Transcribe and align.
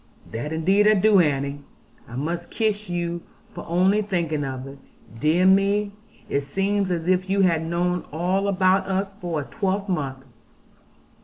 'That 0.31 0.51
indeed 0.51 0.87
I 0.87 0.95
do, 0.95 1.19
Annie. 1.19 1.59
I 2.07 2.15
must 2.15 2.49
kiss 2.49 2.89
you 2.89 3.21
for 3.53 3.63
only 3.67 4.01
thinking 4.01 4.43
of 4.43 4.65
it. 4.65 4.79
Dear 5.19 5.45
me, 5.45 5.91
it 6.27 6.41
seems 6.41 6.89
as 6.89 7.07
if 7.07 7.29
you 7.29 7.41
had 7.41 7.61
known 7.63 8.05
all 8.11 8.47
about 8.47 8.87
us 8.87 9.13
for 9.21 9.41
a 9.41 9.43
twelvemonth.' 9.43 10.23